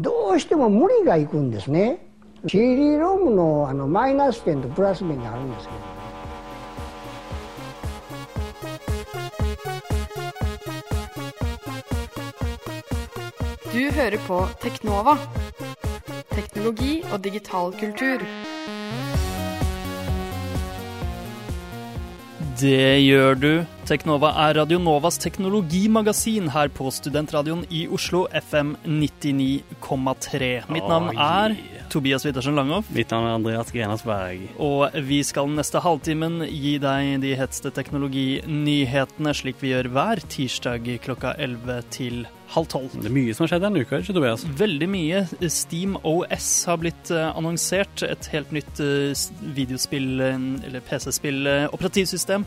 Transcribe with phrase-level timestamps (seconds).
[0.00, 2.06] どうしても無理がいくんですね
[2.46, 6.00] CD ロムのあのマイナス点とプラス点があるんですけど
[13.72, 15.16] Du hører på Teknova.
[16.30, 18.20] Teknologi og digital kultur.
[22.60, 23.52] Det gjør du.
[23.88, 30.50] Teknova er Radionovas teknologimagasin her på Studentradioen i Oslo, FM 99,3.
[30.68, 31.54] Mitt navn er
[31.88, 32.90] Tobias Wittersen Langhoff.
[32.92, 34.44] Mitt navn er Andreas Grenasberg.
[34.60, 40.92] Og vi skal neste halvtimen gi deg de heteste teknologinyhetene, slik vi gjør hver tirsdag
[41.06, 42.20] klokka 11 til
[42.54, 42.94] halv tolv.
[42.96, 44.44] Det er mye som har skjedd denne uka, ikke Tobias?
[44.58, 45.22] Veldig mye.
[45.52, 48.04] Steam OS har blitt uh, annonsert.
[48.06, 49.24] Et helt nytt uh,
[49.56, 52.44] videospill, eller PC-spill, operativsystem.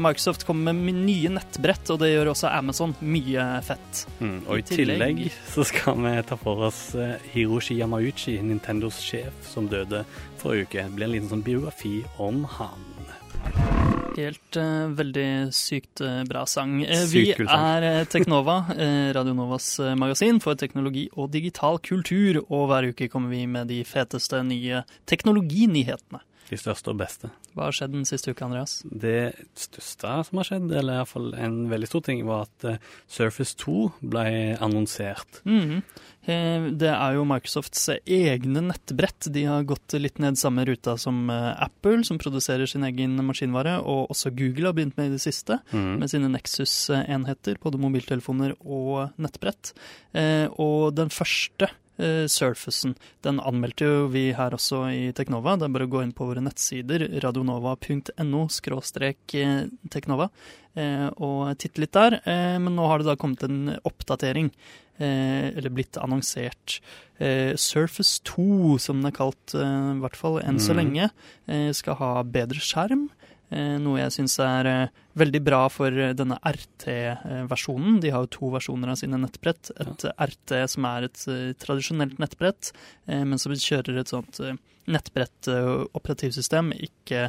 [0.00, 2.94] Microsoft kommer med nye nettbrett, og det gjør også Amazon.
[3.04, 4.04] Mye fett.
[4.18, 6.80] Mm, og i tillegg, tillegg så skal vi ta for oss
[7.34, 10.04] Hiroshi Yamauchi, Nintendos sjef, som døde
[10.40, 10.86] forrige uke.
[10.86, 12.95] Det blir en liten sånn biografi om han.
[14.16, 16.78] Helt uh, veldig sykt uh, bra sang.
[16.82, 18.62] Uh, vi er Teknova,
[19.16, 22.40] Radio Novas magasin for teknologi og digital kultur.
[22.46, 26.22] Og hver uke kommer vi med de feteste nye teknologinyhetene.
[26.46, 27.30] De største og beste.
[27.56, 28.78] Hva har skjedd den siste uka, Andreas?
[28.86, 33.78] Det største som har skjedd, eller iallfall en veldig stor ting, var at Surface 2
[34.02, 34.26] ble
[34.62, 35.40] annonsert.
[35.42, 35.80] Mm.
[36.26, 39.28] Det er jo Microsofts egne nettbrett.
[39.30, 44.10] De har gått litt ned samme ruta som Apple, som produserer sin egen maskinvare, og
[44.14, 45.92] også Google har begynt med i det siste, mm.
[46.02, 49.74] med sine Nexus-enheter, både mobiltelefoner og nettbrett.
[50.58, 52.94] Og den første Surfacen.
[53.24, 55.54] Den anmeldte jo vi her også i Teknova.
[55.56, 59.36] Det er bare å gå inn på våre nettsider, radionova.no skråstrek
[59.92, 60.28] teknova,
[60.76, 62.18] uh, og titte litt der.
[62.60, 64.52] Men nå har det da kommet en oppdatering,
[64.96, 66.78] eller blitt annonsert.
[67.60, 70.78] Surface 2, som den er kalt, i hvert fall enn så mm.
[70.80, 71.08] lenge,
[71.76, 73.10] skal ha bedre skjerm.
[73.54, 78.00] Eh, noe jeg syns er eh, veldig bra for eh, denne RT-versjonen.
[78.02, 79.70] De har jo to versjoner av sine nettbrett.
[79.84, 81.26] Et RT som er et
[81.62, 82.72] tradisjonelt nettbrett,
[83.06, 84.40] men som kjører et sånt
[84.86, 87.28] nettbrett-operativsystem, ikke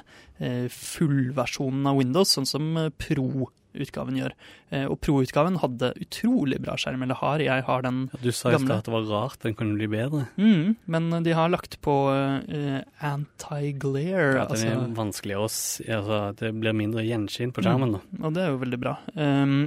[0.73, 2.67] fullversjonen av Windows, sånn som
[3.01, 3.49] Pro
[3.83, 4.35] utgaven gjør.
[4.69, 7.43] Eh, og Pro-utgaven hadde utrolig bra skjerm, eller har.
[7.43, 8.21] Jeg har den gamle.
[8.23, 10.25] Du sa i stad at det var rart den kunne bli bedre.
[10.37, 14.31] Mm, men de har lagt på uh, anti-glare.
[14.37, 18.03] Ja, det er altså, vanskelig å altså, Det blir mindre gjenskinn på skjermen, da.
[18.07, 18.97] Mm, og det er jo veldig bra.
[19.15, 19.59] Um,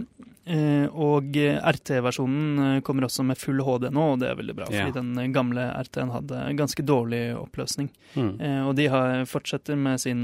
[0.90, 4.66] og RT-versjonen eh, kommer også med full HD nå, og det er veldig bra.
[4.70, 4.88] Yeah.
[4.88, 7.88] Fordi den gamle RT-en hadde ganske dårlig oppløsning.
[8.16, 8.40] Mm.
[8.40, 10.22] Eh, og de har, fortsetter med sin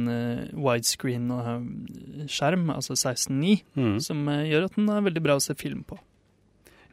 [0.56, 3.98] widescreen-skjerm, altså 16.9, mm.
[4.02, 5.96] som gjør at den er veldig bra å se film på.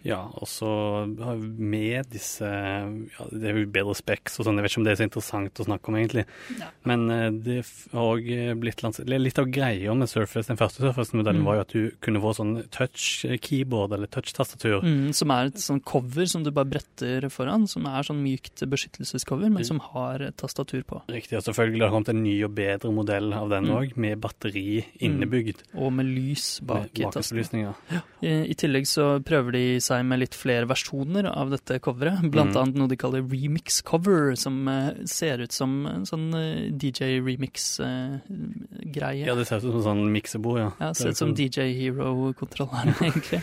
[0.03, 0.69] Ja, og så
[1.08, 4.94] med disse ja, Det er jo bedre Specs og sånn, jeg vet ikke om det
[4.94, 6.25] er så interessant å snakke om, egentlig.
[6.59, 6.69] Ja.
[6.90, 7.59] Men eh, det
[7.94, 8.28] har òg
[8.59, 11.47] blitt lansert Litt av greia med Surface, den første Surface-modellen, mm.
[11.47, 14.81] var jo at du kunne få sånn touch-keyboard eller touch-tastatur.
[14.84, 18.66] Mm, som er et sånn cover som du bare bretter foran, som er sånn mykt
[18.69, 21.03] beskyttelsescover, men som har tastatur på.
[21.13, 24.03] Riktig, og selvfølgelig har det kommet en ny og bedre modell av den òg, mm.
[24.08, 24.66] med batteri
[25.03, 25.63] innebygd.
[25.72, 25.80] Mm.
[25.86, 27.74] Og med lys bak i tastene.
[27.94, 28.02] Ja.
[28.24, 32.24] I, I tillegg så prøver de seg seg med litt flere versjoner av dette coveret.
[32.34, 32.59] Blant mm.
[32.62, 37.20] annet noe de kaller remix cover, som uh, ser ut som en sånn eh, DJ
[37.24, 39.24] remix-greie.
[39.24, 40.70] Uh, ja, det ser ut som en sånn miksebo, ja.
[40.81, 43.42] Ja, ser ut som DJ Hero-kontrolleren, egentlig.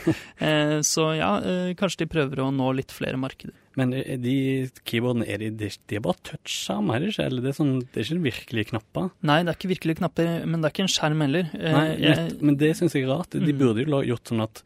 [0.86, 1.32] så ja,
[1.78, 3.56] kanskje de prøver å nå litt flere markeder.
[3.78, 4.34] Men de
[4.88, 7.26] keyboardene, er de, de er bare touch-skjerm, er det ikke?
[7.30, 9.08] Eller det er, sånn, det er ikke virkelige knapper?
[9.30, 11.54] Nei, det er ikke virkelige knapper, men det er ikke en skjerm heller.
[11.54, 13.36] Nei, jeg, men det syns jeg er rart.
[13.36, 13.62] De mm.
[13.62, 14.62] burde jo gjort sånn at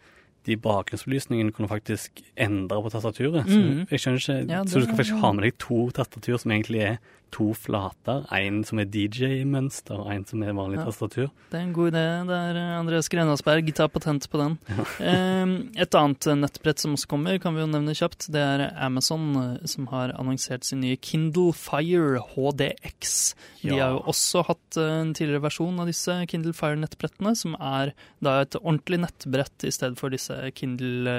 [0.47, 3.49] de bakgrunnsbelysningene kunne faktisk endre på tastaturet.
[3.49, 3.85] Mm.
[3.89, 6.53] Så jeg skjønner ikke, ja, så du skal faktisk ha med deg to tastatur som
[6.53, 6.99] egentlig er
[7.35, 8.25] to flater.
[8.35, 11.31] En som er DJ-mønster, og en som er vanlig ja, tastatur.
[11.51, 12.05] Det er en god idé.
[12.29, 13.73] Det er eh, Andreas Grenasberg.
[13.75, 14.57] Ta patent på den.
[14.71, 14.87] Ja.
[15.85, 18.29] Et annet nettbrett som også kommer, kan vi jo nevne kjapt.
[18.35, 23.35] Det er Amazon eh, som har annonsert sin nye Kindle Fire HDX.
[23.65, 27.95] De har jo også hatt eh, en tidligere versjon av disse Kindle Fire-nettbrettene, som er
[28.25, 31.17] da et ordentlig nettbrett i stedet for disse Kindle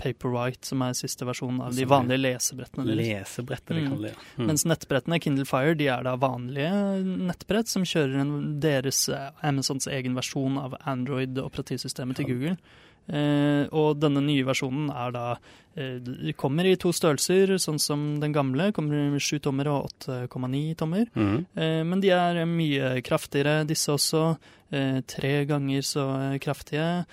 [0.00, 2.88] Paperwhite, som er siste versjon av de vanlige lesebrettene.
[2.98, 4.26] Lesebrettet, det kaller det.
[4.38, 4.48] Mm.
[4.48, 6.70] Mens nettbrettene Kindle Fire Fire de er da vanlige
[7.28, 12.54] nettbrett som kjører en, deres eh, Amazons egen versjon av Android-operativsystemet til Google.
[13.08, 15.24] Eh, og denne nye versjonen er da
[15.78, 18.70] eh, kommer i to størrelser, sånn som den gamle.
[18.76, 21.08] Kommer i 7 tommer og 8,9 tommer.
[21.16, 24.24] Eh, men de er mye kraftigere, disse også.
[24.70, 26.04] Eh, tre ganger så
[26.44, 27.06] kraftige.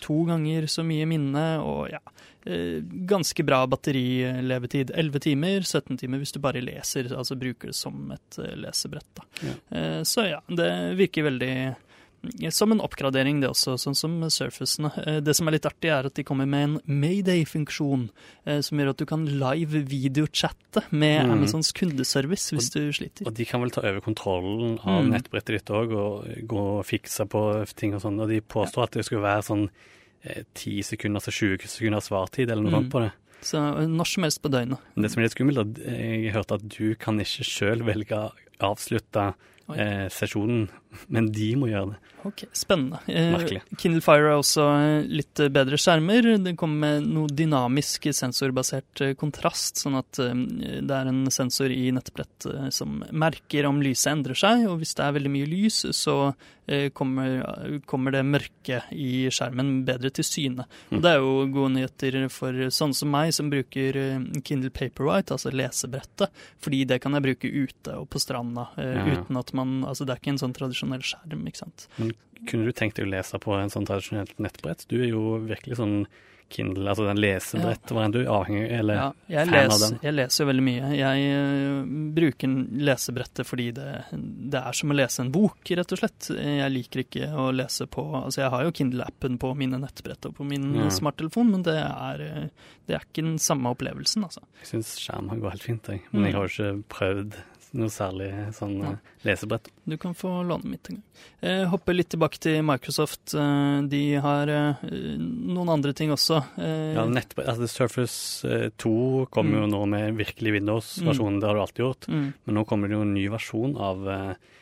[0.00, 1.98] To ganger så mye minne, og ja
[2.46, 4.94] eh, Ganske bra batterilevetid.
[4.94, 9.10] 11 timer, 17 timer hvis du bare leser, altså bruker det som et lesebrett.
[9.18, 9.26] Da.
[9.42, 9.56] Ja.
[9.76, 10.70] Eh, så ja, det
[11.00, 11.56] virker veldig
[12.50, 14.90] som en oppgradering, det også, sånn som Surfacene.
[15.06, 18.10] Eh, Det som er litt artig, er at de kommer med en Mayday-funksjon,
[18.46, 21.32] eh, som gjør at du kan live videochatte med mm.
[21.32, 23.26] Amazons kundeservice hvis du sliter.
[23.26, 25.10] Og de kan vel ta over kontrollen av Mm.
[25.12, 28.20] nettbrettet ditt òg, og gå og fikse på ting og sånn.
[28.20, 29.68] Og de påstår at det skulle være sånn
[30.54, 32.82] ti 10 sekunder altså 20 sekunder svartid, eller noe Mm.
[32.84, 33.12] sånt på det.
[33.42, 34.78] Så eh, når som helst på døgnet.
[34.96, 37.84] Det som er litt skummelt, er at jeg har hørt at du kan ikke sjøl
[37.84, 39.34] velge å avslutte
[39.76, 40.68] eh, sesjonen,
[41.08, 42.00] men de må gjøre det.
[42.24, 42.98] Ok, Spennende.
[43.06, 43.60] Eh, Merkelig.
[43.76, 46.30] Kindle Fire er også eh, litt eh, bedre skjermer.
[46.46, 52.46] Det kommer med noe dynamisk sensorbasert kontrast, sånn at det er en sensor i nettbrett
[52.48, 56.18] eh, som merker om lyset endrer seg, og hvis det er veldig mye lys, så
[56.96, 57.42] kommer,
[57.84, 60.64] kommer det mørke i skjermen bedre til syne.
[60.96, 63.98] Og det er jo gode nyheter for sånne som meg, som bruker
[64.48, 66.32] Kindle Paperwhite, altså lesebrettet,
[66.64, 69.04] fordi det kan jeg bruke ute og på stranda, Ja.
[69.12, 70.54] uten at man Altså det er ikke en sånn
[70.84, 71.88] tradisjonell skjerm, ikke sant.
[71.98, 72.12] Men
[72.46, 74.86] kunne du tenkt deg å lese på en sånn tradisjonelt nettbrett?
[74.88, 76.06] Du er jo virkelig sånn
[76.50, 78.08] Kindle, altså den lesebrett, ja.
[78.12, 79.98] Du avhengig, eller Ja, jeg, fan av den?
[80.02, 80.90] jeg leser jo veldig mye.
[80.94, 82.52] Jeg øh, bruker
[82.84, 83.86] lesebrettet fordi det,
[84.52, 86.28] det er som å lese en bok, rett og slett.
[86.36, 90.36] Jeg liker ikke å lese på Altså, jeg har jo Kindle-appen på mine nettbrett og
[90.36, 90.90] på min Ja.
[90.90, 92.48] smarttelefon, men det er, øh,
[92.86, 94.44] det er ikke den samme opplevelsen, altså.
[94.60, 96.02] Jeg syns skjerm går helt fint, jeg.
[96.12, 96.26] Men Mm.
[96.26, 97.34] jeg har jo ikke prøvd
[97.74, 98.92] noe særlig sånn Nei.
[98.94, 99.68] eh, lesebrett.
[99.84, 101.04] Du kan få låne mitt en gang.
[101.44, 103.34] Eh, hoppe litt tilbake til Microsoft.
[103.34, 106.40] Eh, de har eh, noen andre ting også.
[106.58, 108.94] Ja, nettbrett, altså Surface eh, 2
[109.34, 112.08] kommer jo nå med virkelig Windows-versjonen, det har du alltid gjort.
[112.08, 114.52] mm, Men nå kommer det jo en ny versjon av eh,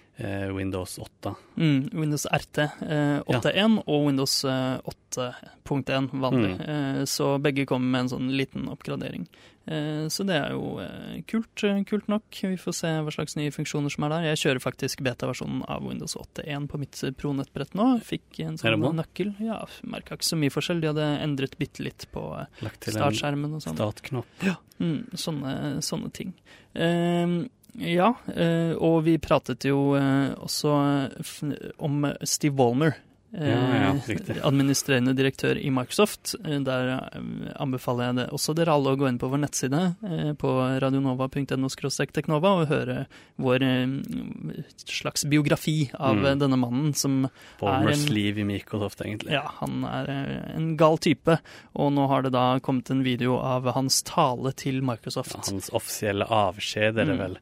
[0.53, 1.35] Windows 8.
[1.57, 4.77] mm, Windows RT eh, 8.1 og Windows eh,
[5.65, 6.53] 8.1 vanlig.
[6.59, 6.61] Mm.
[7.01, 9.25] Eh, så begge kommer med en sånn liten oppgradering.
[9.65, 12.25] Eh, så det er jo eh, kult, eh, kult nok.
[12.43, 14.27] Vi får se hva slags nye funksjoner som er der.
[14.33, 17.89] Jeg kjører faktisk beta-versjonen av Windows 8.1 på mitt eh, Pro-nettbrett nå.
[18.07, 19.33] Fikk en sånn nøkkel.
[19.43, 20.83] Ja, Merka ikke så mye forskjell.
[20.83, 23.79] De hadde endret bitte litt på eh, startskjermen og sånn.
[23.81, 24.47] startknapp.
[24.83, 26.33] Mm, sånne, sånne ting.
[26.75, 27.45] Ehm,
[27.81, 32.99] ja, eh, og vi pratet jo eh, også eh, om Steve Wallner.
[33.35, 36.35] Eh, Ja, ja, administrerende direktør i Microsoft.
[36.45, 37.21] Eh, Der eh,
[37.61, 40.53] anbefaler jeg det også dere alle å gå inn på vår nettside eh, på
[40.83, 41.69] radionova.no
[42.13, 43.07] teknova og høre
[43.41, 46.27] vår eh, slags biografi av Mm.
[46.27, 47.29] eh, denne mannen som
[47.61, 49.33] Balmers en- liv i Microsoft, egentlig.
[49.33, 51.39] ja, han er eh, en gal type,
[51.75, 55.35] og nå har det da kommet en video av hans tale til Microsoft.
[55.35, 57.19] Ja, hans offisielle avskjed er det Mm.
[57.19, 57.39] vel.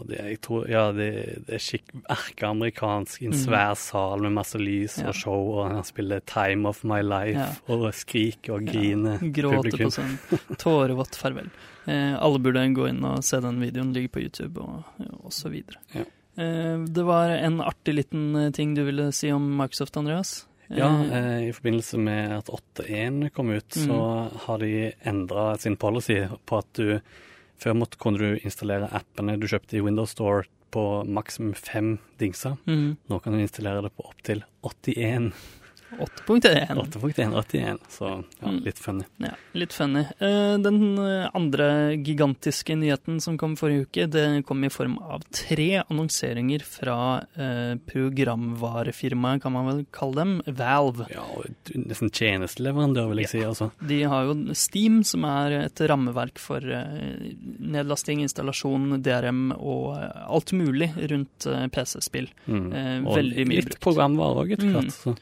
[0.00, 1.08] Og det, jeg tror, ja, det,
[1.46, 3.38] det er skikk erkeamerikansk i en Mm.
[3.44, 5.08] svær sal med masse lys Ja.
[5.08, 7.48] og show, og han spiller 'Time of My Life' Ja.
[7.68, 9.18] og skriker og griner.
[9.22, 9.90] Ja, gråter publikum.
[9.90, 11.50] på sånn tårevått farvel.
[11.86, 14.84] Eh, alle burde gå inn og se den videoen, ligger på YouTube og,
[15.24, 15.76] og så videre.
[15.94, 16.04] Ja.
[16.36, 20.46] Eh, det var en artig liten eh, ting du ville si om Microsoft, Andreas?
[20.70, 23.86] Eh, Ja, eh, i forbindelse med at 8.1 kom ut, Mm.
[23.86, 27.00] så har de endra sin policy på at du
[27.64, 30.44] Før måtte, kunne du installere appene du kjøpte i Windows Store
[30.74, 32.58] på maksimum fem dingser.
[32.68, 32.96] Mm.
[33.08, 35.30] Nå kan du installere det på opptil 81.
[35.98, 36.76] 8.1.
[36.90, 37.78] 8.1, 81.
[37.88, 38.60] Så ja, Mm.
[38.64, 39.04] litt funny.
[39.18, 40.00] Ja, litt funny.
[40.18, 45.22] Eh, Den eh, andre gigantiske nyheten som kom forrige uke, det kom i form av
[45.32, 51.06] tre annonseringer fra eh, programvarefirmaet, kan man vel kalle dem, Valve.
[51.12, 51.24] Ja,
[51.74, 53.38] nesten tjenesteleverandør, vil jeg si.
[53.44, 53.70] altså.
[53.86, 60.90] De har jo Steam, som er et rammeverk for nedlasting, installasjon, DRM og alt mulig
[61.10, 62.28] rundt PC-spill.
[62.48, 62.70] Mm.
[63.08, 63.80] Veldig mye litt brukt.
[63.84, 64.74] programvare òg, etter Mm.
[64.74, 64.92] hvert.
[64.92, 65.16] så.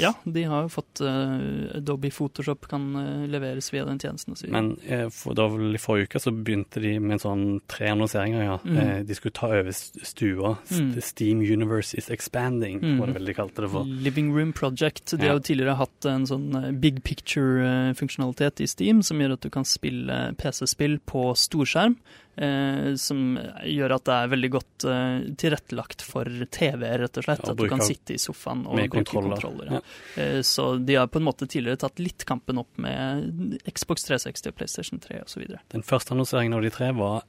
[0.00, 4.32] Ja, de har jo fått uh, Adobe Photoshop kan uh, leveres via den tjenesten.
[4.32, 4.48] Og så.
[4.50, 7.90] Men uh, for, da vel i forrige uke så begynte de med en sånn tre
[7.92, 8.58] annonseringer, ja.
[8.64, 8.78] Mm.
[8.80, 10.56] Uh, de skulle ta over stua.
[10.64, 10.94] St- Mm.
[11.04, 12.98] Steam Universe is expanding, Mm.
[13.00, 13.84] var det vel de kalte det for.
[13.84, 15.10] Living Room Project.
[15.12, 15.32] De Ja.
[15.32, 19.64] har jo tidligere hatt en sånn big picture-funksjonalitet i Steam, som gjør at du kan
[19.64, 21.96] spille PC-spill på storskjerm.
[22.40, 23.34] Eh, som
[23.68, 27.42] gjør at det er veldig godt eh, tilrettelagt for TV, rett og slett.
[27.44, 29.34] Ja, at du kan sitte i sofaen og bruke kontroller.
[29.36, 29.74] kontroller.
[29.74, 29.80] Ja.
[30.16, 30.24] ja.
[30.24, 34.54] Eh, så de har på en måte tidligere tatt litt kampen opp med Xbox 360
[34.54, 35.44] og PlayStation 3 osv.
[35.74, 37.28] Den første annonseringen av de tre var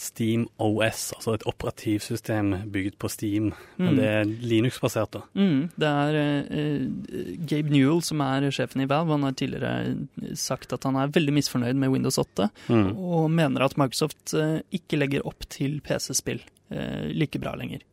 [0.00, 3.50] Steam OS, altså et operativsystem bygd på Steam.
[3.76, 5.22] Men det er Linux-basert, da.
[5.36, 9.12] Mm, det er uh, Gabe Newell som er sjefen i Valve.
[9.12, 12.94] Han har tidligere sagt at han er veldig misfornøyd med Windows 8, Mm.
[12.96, 16.40] og mener at Microsoft uh, ikke legger opp til PC-spill
[16.72, 17.84] uh, like bra lenger.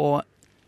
[0.00, 0.22] Og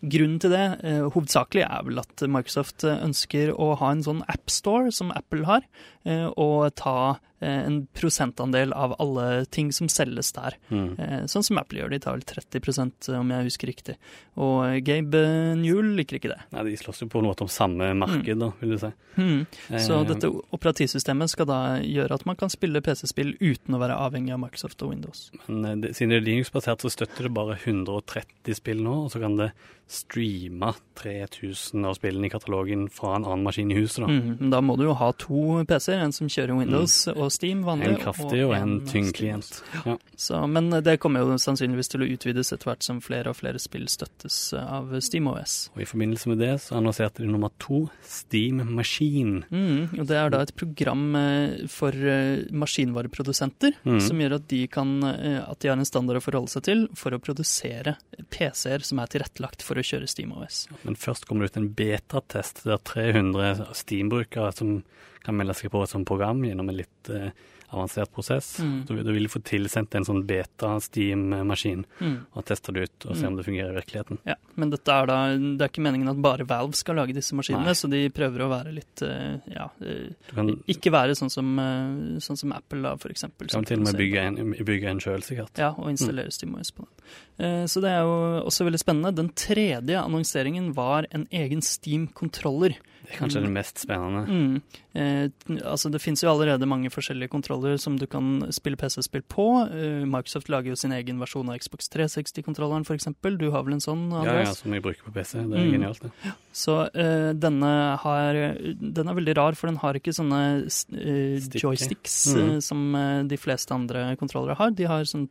[0.07, 4.21] grunnen til det, eh, hovedsakelig, er vel at Microsoft eh, ønsker å ha en sånn
[4.31, 5.65] appstore som Apple har,
[6.05, 10.57] eh, og ta eh, en prosentandel av alle ting som selges der.
[10.71, 10.87] Mm.
[10.99, 13.97] Eh, Sånn som Apple gjør, de tar vel 30% om jeg husker riktig.
[14.41, 15.21] Og eh, Gabe
[15.61, 16.41] Newell liker ikke det.
[16.57, 18.93] Nei, de slåss jo på en måte om samme marked, da, vil du si.
[19.17, 19.47] Mm.
[19.81, 23.97] Så Eh, dette operativsystemet skal da gjøre at man kan spille PC-spill uten å være
[23.97, 25.31] avhengig av Microsoft og Windows.
[25.47, 29.13] Men eh, det, siden det er Linux-basert, så støtter det bare 130 spill nå, og
[29.13, 29.53] så kan det
[29.87, 34.09] streame 3000 av spillene i katalogen fra en annen maskin i huset, da.
[34.11, 37.95] Mhm, da må du jo ha to PC-er, en som kjører Windows og Steam vanlig.
[37.95, 39.63] En kraftig og en tyngdklient.
[39.85, 39.97] Ja.
[40.17, 43.61] Så, men det kommer jo sannsynligvis til å utvides etter hvert som flere og flere
[43.63, 45.57] spill støttes av SteamOS.
[45.75, 49.43] Og I forbindelse med det så annonserte de nummer to, Steam Machine.
[49.51, 54.01] Mm, og det er da et program eh, for eh, maskinvareprodusenter mm.
[54.05, 56.85] som gjør at de, kan, eh, at de har en standard å forholde seg til
[56.99, 57.97] for å produsere
[58.33, 60.67] PC-er som er tilrettelagt for å kjøre SteamOS.
[60.87, 64.79] Men først kommer det ut en betatest der 300 Steam-brukere som
[65.27, 67.31] kan melde seg på sånt program gjennom en litt eh,
[67.75, 68.61] avansert prosess.
[68.63, 68.85] Mm.
[68.87, 72.17] Du, du vil få tilsendt en sånn beta-Steam-maskin Mm.
[72.37, 74.19] og teste det ut og se om det fungerer i virkeligheten.
[74.29, 77.35] Ja, men dette er da, det er ikke meningen at bare Valve skal lage disse
[77.35, 77.75] maskinene, Nei.
[77.79, 82.21] så de prøver å være litt, eh, ja, eh, kan, ikke være sånn som, eh,
[82.23, 83.49] sånn som Apple da, for eksempel.
[83.51, 85.59] kan til og med bygge en, bygge en sjøl, sikkert.
[85.59, 86.93] Ja, og installere SteamOS på den.
[87.39, 89.15] Eh, Så det er jo også veldig spennende.
[89.15, 92.77] Den tredje annonseringen var en egen Steam-kontroller.
[93.07, 94.23] Det er kanskje det mest spennende.
[94.27, 94.63] Mm.
[94.97, 99.47] Eh, altså det finnes jo allerede mange forskjellige kontroller som du kan spille PC-spill på.
[99.71, 103.07] Eh, Microsoft lager jo sin egen versjon av Xbox 360-kontrolleren f.eks.
[103.39, 105.39] Du har vel en sånn, Ja, ja, som jeg bruker på PC.
[105.39, 105.73] Det er Mm.
[105.77, 106.11] genialt, det.
[106.53, 112.35] Så eh, denne har Den er veldig rar, for den har ikke sånne eh, joysticks
[112.35, 112.57] Mm.
[112.57, 114.71] eh, som eh, de fleste andre kontrollere har.
[114.71, 115.29] De har sånn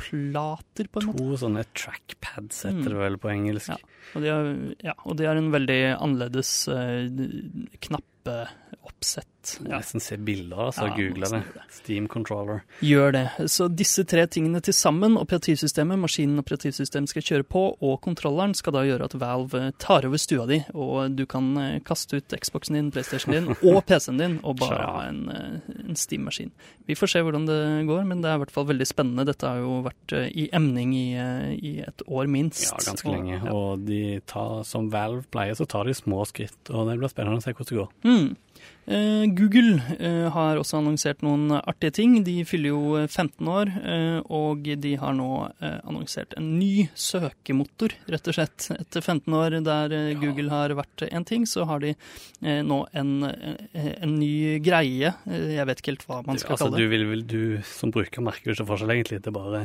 [0.00, 1.18] touch-plater, på en måte.
[1.18, 2.78] To sånne trackpads Mm.
[2.80, 3.68] heter det vel på engelsk.
[3.68, 3.76] Ja.
[4.16, 7.08] Og de er, ja, og de er en veldig annerledes eh,
[7.86, 9.39] knappeoppsett.
[9.64, 9.78] Ja.
[9.78, 10.86] Nesten se bilder, altså.
[10.88, 11.40] Ja, Google det.
[11.54, 11.62] det.
[11.72, 12.60] Steam controller.
[12.84, 13.22] Gjør det.
[13.50, 18.72] Så disse tre tingene til sammen, operativsystemet, maskinen operativsystemet skal kjøre på, og kontrolleren, skal
[18.76, 22.76] da gjøre at Valve tar over stua di, og du kan eh, kaste ut Xboxen
[22.78, 26.52] din, PlayStation din og PC-en din, og bare ha en, eh, en Steam-maskin.
[26.86, 29.26] Vi får se hvordan det går, men det er i hvert fall veldig spennende.
[29.28, 32.66] Dette har jo vært eh, i emning i, eh, i et år minst.
[32.68, 33.40] Ja, ganske Og- lenge.
[33.40, 33.52] ja.
[33.54, 36.58] Og de tar, som Valve pleier, så tar de små skritt.
[36.70, 37.90] Og det blir spennende å se hvordan det går.
[38.04, 38.36] Mm.
[38.90, 42.16] Eh, Google eh, har også annonsert noen artige ting.
[42.26, 45.28] De fyller jo eh, 15 år, eh, og de har nå
[45.60, 48.68] eh, annonsert en ny søkemotor, rett og slett.
[48.76, 52.82] Etter 15 år der eh, Google har vært én ting, så har de eh, nå
[52.96, 55.14] en, eh, en ny greie.
[55.26, 56.90] Eh, jeg vet ikke helt hva man skal altså, kalle du, det.
[56.94, 59.22] vil, vil, du som bruker merker jo ikke forskjell, egentlig.
[59.24, 59.64] Det er bare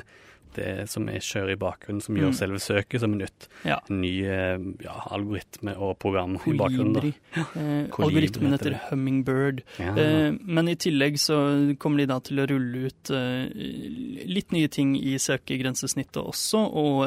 [0.55, 2.37] det som er kjører i bakgrunnen, som gjør Mm.
[2.39, 3.47] selve søket som er nytt.
[3.65, 3.79] Ja.
[3.89, 6.95] Ny eh, ja, algoritme og program i bakgrunnen.
[6.95, 7.13] Kolibri.
[7.35, 8.79] Eh, algoritmen heter.
[8.89, 9.61] Hummingbird.
[9.79, 9.95] Ja.
[9.95, 13.49] Eh, men i tillegg så kommer de da til å rulle ut eh,
[14.29, 17.05] litt nye ting i søkegrensesnittet også, og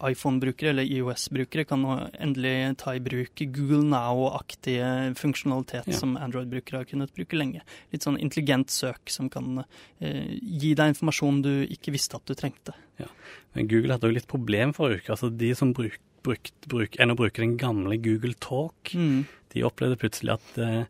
[0.00, 5.92] iPhone-brukere eller IOS-brukere kan nå endelig ta i bruk Google Now-aktige funksjonalitet Ja.
[5.98, 7.60] som Android-brukere har kunnet bruke lenge.
[7.92, 9.64] Litt sånn intelligent søk som kan
[10.00, 12.61] gi deg informasjon du ikke visste at du trengte.
[13.54, 15.10] Men Google hadde jo litt problem forrige uke.
[15.12, 19.26] Altså, de som bruk, bruk, bruk, ennå bruker den gamle Google Talk, Mm.
[19.52, 20.84] de opplevde plutselig at eh,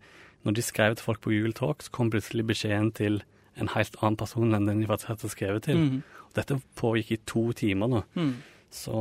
[0.45, 3.23] når de skrev til folk på Google Talk, så kom plutselig beskjeden til
[3.57, 5.77] en helt annen person enn den de faktisk hadde skrevet til.
[5.77, 6.03] Mm.
[6.35, 8.05] Dette pågikk i to timer nå.
[8.15, 8.35] Mm.
[8.73, 8.93] Så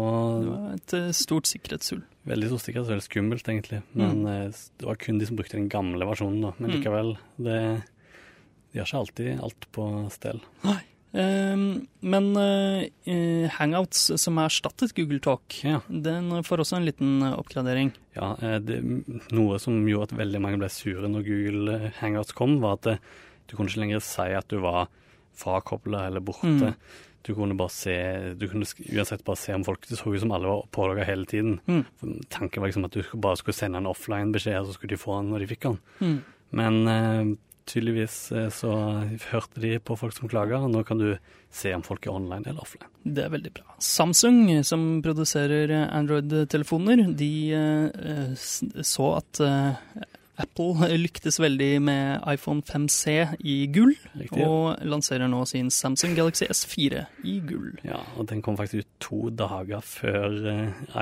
[0.42, 2.02] Det var et eh, stort sikkerhetshull.
[2.26, 3.02] veldig stort sikkerhetshull.
[3.02, 3.84] skummelt, egentlig.
[3.94, 4.52] Men mm.
[4.80, 6.52] det var kun de som brukte den gamle versjonen, da.
[6.60, 6.76] Men Mm.
[6.82, 7.84] likevel, det
[8.74, 10.40] De har ikke alltid alt på stell.
[10.64, 10.78] Um,
[11.14, 15.82] men eh, eh, Hangouts, som har erstattet Google Talk, Ja.
[15.90, 17.92] den får også en liten eh, oppgradering.
[18.16, 18.78] Ja, det,
[19.36, 22.94] noe som gjorde at veldig mange ble sure når Google Hangouts kom, var at
[23.48, 24.88] du kunne ikke lenger si at du var
[25.36, 26.48] frakobla eller borte.
[26.48, 26.76] Mm.
[27.22, 27.94] Du kunne bare se
[28.34, 31.28] Du kunne uansett bare se om folk Det så ut som alle var pålogga hele
[31.30, 31.60] tiden.
[31.68, 31.84] Mm.
[32.34, 35.20] Tanken var liksom at du bare skulle sende en offline-beskjed, og så skulle de få
[35.20, 35.78] den når de fikk den.
[36.02, 36.18] Mm.
[36.52, 37.38] Men
[37.70, 38.72] tydeligvis eh, så
[39.32, 41.12] hørte de på folk som klaga, og nå kan du
[41.52, 42.88] se om folk er online eller offline.
[43.04, 43.76] Det er veldig bra.
[43.84, 50.06] Samsung, som produserer Android-telefoner, de eh, så at eh,
[50.42, 54.46] Apple lyktes veldig med iPhone 5C i gull, Riktig.
[54.48, 57.76] og lanserer nå sin Samsung Galaxy S4 i gull.
[57.86, 60.40] Ja, og den kom faktisk ut to dager før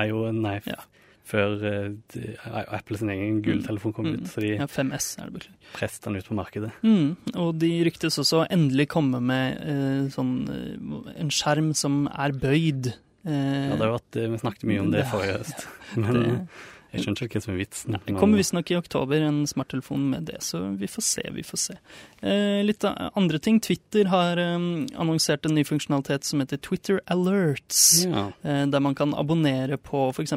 [0.04, 0.82] IO, nei, Ja.
[1.30, 5.58] Før uh, sin egen gulltelefon kom ut, så de Ja, 5S er det beklager.
[5.76, 6.72] presset den ut på markedet.
[6.82, 12.02] Mm, og de ryktes også å endelig komme med uh, sånn uh, en skjerm som
[12.10, 12.92] er bøyd.
[13.24, 15.66] Ja, det har vært, Vi snakket mye om det det- forrige høst,
[16.00, 16.48] men det-
[16.92, 17.98] jeg skjønner ikke hva som er vitsen.
[18.06, 21.64] Det kommer visstnok i oktober en smarttelefon med det, så vi får se, vi får
[21.66, 21.78] se.
[22.22, 23.60] Eh, litt andre ting.
[23.62, 24.56] Twitter har eh,
[25.00, 28.04] annonsert en ny funksjonalitet som heter Twitter Alerts.
[28.08, 30.32] Ja, Eh, der man kan abonnere på f.eks.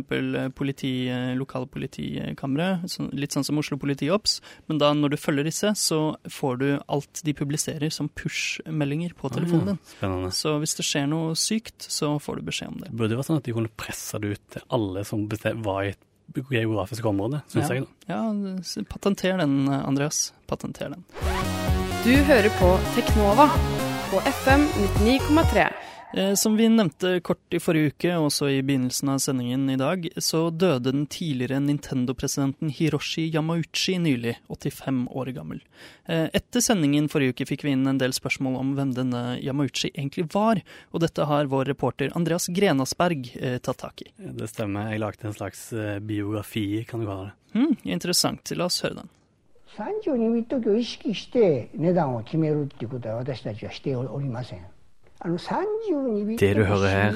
[0.55, 4.39] Politi, eh, lokale politikamre, så, litt sånn som Oslo Politiops.
[4.67, 9.31] Men da når du følger disse, så får du alt de publiserer som push-meldinger på
[9.33, 9.81] telefonen din.
[9.95, 10.33] Spennende.
[10.36, 12.91] Så hvis det skjer noe sykt, så får du beskjed om det.
[12.91, 15.27] Det burde vært sånn at de kunne presse det ut til alle som
[15.63, 16.01] var i et
[16.50, 17.75] geografisk området, syns Ja.
[17.75, 17.86] jeg.
[18.08, 18.13] da.
[18.13, 20.34] Ja, patenter den, Andreas.
[20.48, 21.03] Patenter den.
[22.03, 23.48] Du hører på Teknova
[24.12, 24.68] på FM
[25.03, 25.70] 99,3.
[26.14, 29.76] Eh, Som vi nevnte kort i forrige uke, og også i begynnelsen av sendingen i
[29.76, 35.61] dag, så døde den tidligere Nintendo-presidenten Hiroshi Yamauchi nylig, 85 år gammel.
[36.08, 39.90] Eh, Etter sendingen forrige uke fikk vi inn en del spørsmål om hvem denne Yamauchi
[39.92, 44.08] egentlig var, og dette har vår reporter Andreas Grenasberg eh, tatt tak i.
[44.16, 44.88] Det stemmer.
[44.94, 47.37] Jeg lagde en slags eh, biografi, kan du kalle det.
[47.58, 48.56] Hm, interessant.
[48.56, 49.08] La oss høre den.
[49.76, 54.72] 32ビット機を意識して値段を決めるっていうことは私たちはしておりませんあの32ビット
[55.24, 57.13] det du hører her,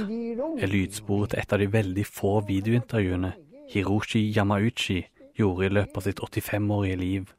[0.60, 3.34] er lydsporet til et av de veldig få videointervjuene
[3.74, 5.02] Hiroshi Yamauchi
[5.36, 7.34] gjorde i løpet av sitt 85-årige liv.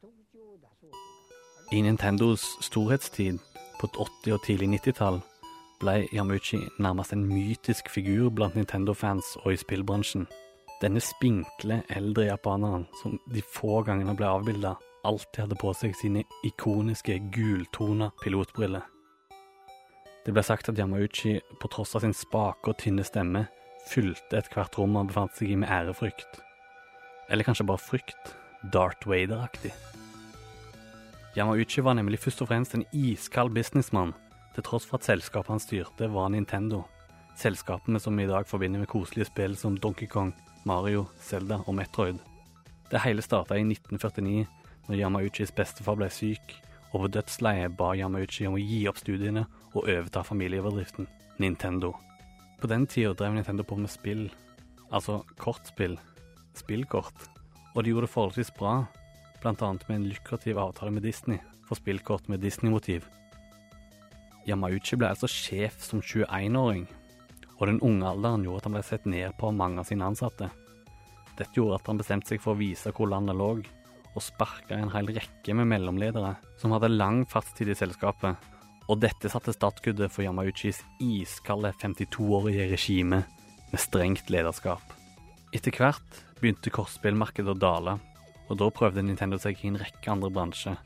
[1.73, 3.39] I Nintendos storhetstid
[3.79, 5.17] på 80- og tidlig 90-tall
[5.81, 10.27] ble Yamauchi nærmest en mytisk figur blant Nintendo-fans og i spillbransjen.
[10.83, 16.27] Denne spinkle, eldre japaneren som de få gangene ble avbilda, alltid hadde på seg sine
[16.45, 18.85] ikoniske gultona pilotbriller.
[20.25, 23.45] Det ble sagt at Yamauchi, på tross av sin spake og tynne stemme,
[23.89, 26.41] fylte ethvert rom han befant seg i med ærefrykt.
[27.29, 28.35] Eller kanskje bare frykt.
[28.73, 29.71] Darth Vader-aktig.
[31.37, 34.11] Yamauchi var nemlig først og fremst en iskald businessmann,
[34.55, 36.83] til tross for at selskapet han styrte, var Nintendo.
[37.39, 40.33] Selskapene som vi i dag forbinder med koselige spill som Donkey Kong,
[40.67, 42.19] Mario, Zelda og Metroid.
[42.91, 44.47] Det hele starta i 1949,
[44.89, 46.57] når Yamauchis bestefar ble syk,
[46.91, 51.07] og på dødsleiet ba Yamauchi om å gi opp studiene og overta familiebedriften
[51.39, 51.93] Nintendo.
[52.59, 54.27] På den tida drev Nintendo på med spill,
[54.89, 55.97] altså kortspill,
[56.57, 57.29] spillkort,
[57.75, 58.81] og de gjorde det forholdsvis bra,
[59.45, 63.05] annet med en lukrativ avtale med Disney for spillkort med Disney-motiv.
[64.47, 66.87] Yamauchi ble altså sjef som 21-åring,
[67.59, 70.07] og den unge alderen gjorde at han ble sett ned på av mange av sine
[70.07, 70.49] ansatte.
[71.37, 73.53] Dette gjorde at han bestemte seg for å vise hvor landet lå,
[74.15, 78.37] og sparka en hel rekke med mellomledere som hadde lang fartstid i selskapet,
[78.89, 83.23] og dette satte startskuddet for Yamauchis iskalde 52-årige regime
[83.69, 84.81] med strengt lederskap.
[85.53, 87.97] Etter hvert begynte kortspillmarkedet å dale,
[88.49, 90.79] og da prøvde Nintendo seg i en rekke andre bransjer.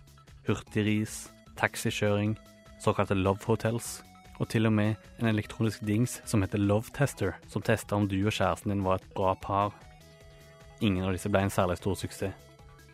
[0.48, 2.36] Hurtigris, taxikjøring,
[2.84, 4.02] såkalte love hotels,
[4.42, 8.18] og til og med en elektronisk dings som heter Love Tester, som testa om du
[8.26, 9.72] og kjæresten din var et bra par.
[10.82, 12.34] Ingen av disse ble en særlig stor suksess.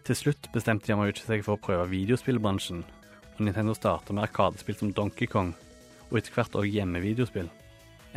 [0.10, 4.90] Til slutt bestemte Yamauchi seg for å prøve videospillbransjen, og Nintendo starta med arkadespill som
[4.98, 5.52] Donkey Kong,
[6.08, 7.46] og etter hvert også hjemmevideospill.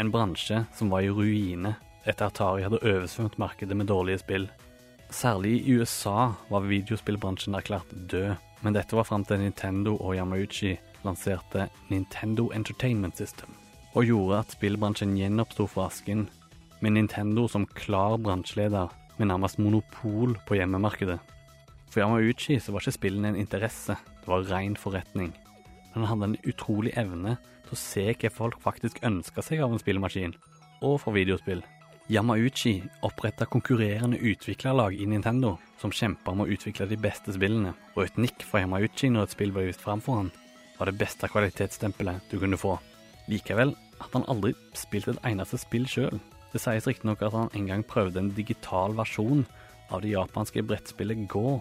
[0.00, 1.74] En bransje som var i ruine
[2.06, 4.46] etter at Atari hadde oversvømt markedet med dårlige spill.
[5.12, 10.72] Særlig i USA var videospillbransjen erklært død, men dette var fram til Nintendo og Yamauchi
[11.04, 13.52] lanserte Nintendo Entertainment System,
[13.92, 16.24] og gjorde at spillbransjen gjenoppsto fra asken,
[16.80, 21.20] med Nintendo som klar bransjeleder med nærmest monopol på hjemmemarkedet.
[21.92, 25.34] For Yamauchi så var ikke spillene en interesse, det var ren forretning.
[25.92, 27.34] Men han hadde en utrolig evne
[27.66, 30.32] til å se hva folk faktisk ønska seg av en spillmaskin,
[30.80, 31.60] og for videospill.
[32.08, 38.06] Yamauchi oppretta konkurrerende utviklerlag i Nintendo, som kjempa om å utvikle de beste spillene, og
[38.06, 40.32] et nikk fra Yamauchi når et spill ble vist fram for han,
[40.78, 42.78] var det beste kvalitetsstempelet du kunne få.
[43.28, 46.16] Likevel hadde han aldri spilt et eneste spill sjøl.
[46.56, 49.44] Det sies riktignok at han en gang prøvde en digital versjon
[49.92, 51.60] av det japanske brettspillet Gå,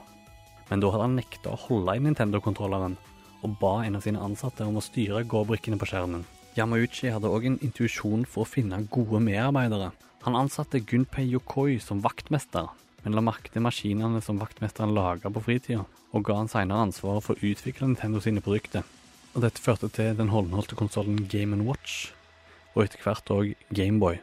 [0.72, 2.96] men da hadde han nekta å holde i Nintendo-kontrolleren,
[3.44, 6.24] og ba en av sine ansatte om å styre Gå-brikkene på skjermen.
[6.56, 9.92] Yamauchi hadde òg en intuisjon for å finne gode medarbeidere.
[10.24, 12.70] Han ansatte Gunpei Yokoi som vaktmester,
[13.04, 17.26] men la merke til maskinene som vaktmesteren laga på fritida, og ga han senere ansvaret
[17.26, 18.88] for å utvikle Nintendo sine produkter.
[19.36, 22.12] Og dette førte til den håndholdte konsollen Game Watch,
[22.76, 24.22] og etter hvert òg Gameboy.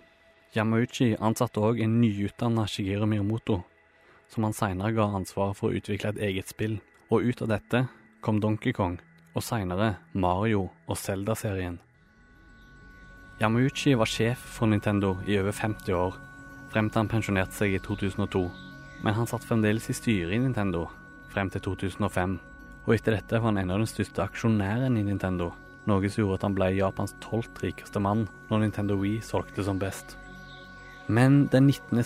[0.57, 3.63] Yamauchi ansatte òg en nyutdanna Shigeru Miyamoto,
[4.29, 7.85] som han seinere ga ansvar for å utvikle et eget spill, og ut av dette
[8.25, 8.99] kom Donkey Kong,
[9.35, 11.79] og seinere Mario og Zelda-serien.
[13.39, 16.17] Yamuchi var sjef for Nintendo i over 50 år,
[16.73, 18.45] frem til han pensjonerte seg i 2002,
[19.05, 20.89] men han satt fremdeles i styret i Nintendo
[21.33, 22.39] frem til 2005,
[22.89, 25.53] og etter dette var han en av den største aksjonæren i Nintendo,
[25.89, 29.79] noe som gjorde at han ble Japans tolvt rikeste mann når Nintendo Wii solgte som
[29.81, 30.17] best.
[31.09, 32.03] Men den 19.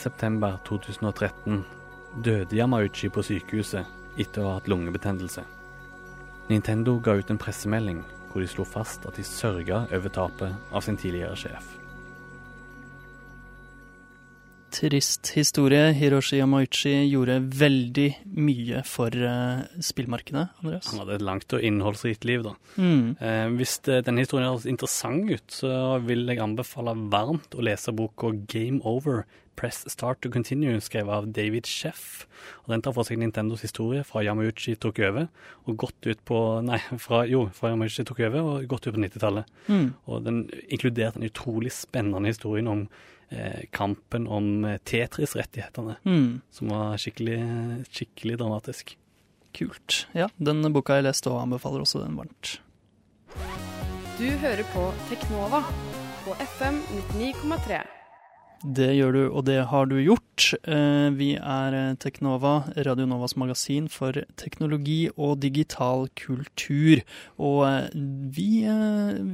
[2.13, 3.87] september 2013 døde Yamauchi på sykehuset
[4.19, 5.45] etter å ha hatt lungebetennelse.
[6.51, 10.83] Nintendo ga ut en pressemelding hvor de slo fast at de sørga over tapet av
[10.83, 11.82] sin tidligere sjef.
[14.73, 15.91] Trist historie.
[15.93, 18.09] Hiroshi Yamauchi gjorde veldig
[18.41, 20.47] mye for uh, spillmarkedet.
[20.63, 20.89] Andreas.
[20.91, 22.55] Han hadde et langt og innholdsrikt liv, da.
[22.81, 23.13] Mm.
[23.21, 27.93] Eh, hvis det, denne historien høres interessant ut, så vil jeg anbefale varmt å lese
[27.97, 32.27] boka Game Over Press Start to Continue, skrevet av David Sheff.
[32.65, 35.29] Og Den tar for seg Nintendos historie fra Yamauchi tok over,
[35.67, 39.05] og gått ut på Nei, fra, jo, fra Yamauchi tok over og gått ut på
[39.05, 39.57] 90-tallet.
[39.69, 39.89] Mm.
[40.09, 43.13] Og den inkluderte en utrolig spennende historien om eh,
[43.73, 46.41] kampen om eh, Tetris-rettighetene, Mm.
[46.51, 47.39] som var skikkelig,
[47.91, 48.97] skikkelig dramatisk.
[49.53, 50.07] Kult.
[50.17, 52.59] Ja, den boka jeg leste og anbefaler også den varmt.
[54.19, 55.61] Du hører på Teknova
[56.25, 56.79] på FM
[57.19, 57.83] 99,3.
[58.63, 60.53] Det gjør du, og det har du gjort.
[60.71, 62.53] Eh, Vi er eh, Teknova,
[62.87, 67.03] Radio Novas magasin for teknologi og digital kultur.
[67.43, 67.89] Og eh,
[68.37, 68.63] vi,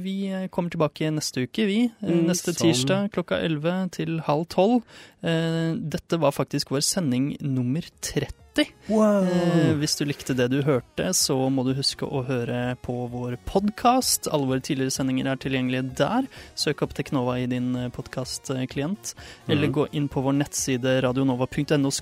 [0.01, 0.15] vi
[0.49, 1.79] kommer tilbake neste uke, vi.
[2.01, 4.81] Mm, Neste tirsdag klokka 11 til halv 12.
[5.21, 8.33] Eh, Dette var faktisk vår sending nummer 30.
[8.57, 13.37] Eh, hvis du likte det du hørte, så må du huske å høre på vår
[13.49, 14.27] podkast.
[14.33, 16.27] Alle våre tidligere sendinger er tilgjengelige der.
[16.59, 19.13] Søk opp Teknova i din podkastklient.
[19.47, 19.75] Eller mm.
[19.77, 21.93] gå inn på vår nettside radionova.no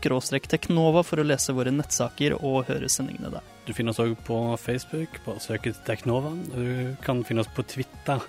[0.47, 3.45] teknova for å lese våre nettsaker og høre sendingene der.
[3.67, 6.31] Du finner oss òg på Facebook, bare søk ut Teknova.
[6.53, 8.23] Du kan finne oss på Twitter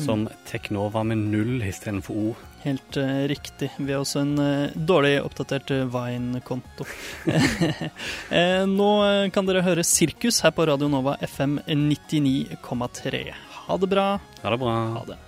[0.00, 2.36] som Teknova med null istedenfor O.
[2.62, 3.70] Helt uh, riktig.
[3.78, 6.86] Vi har også en uh, dårlig oppdatert eh, Vine-konto.
[8.78, 8.90] Nå
[9.34, 13.24] kan dere høre Sirkus her på Radio Nova FM 99,3.
[13.68, 14.10] Ha det bra.
[14.42, 14.76] Ha det bra.
[14.98, 15.22] Ha det.